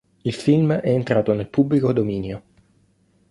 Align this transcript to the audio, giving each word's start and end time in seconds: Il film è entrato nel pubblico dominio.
Il 0.23 0.33
film 0.33 0.73
è 0.73 0.89
entrato 0.89 1.31
nel 1.35 1.47
pubblico 1.47 1.93
dominio. 1.93 2.43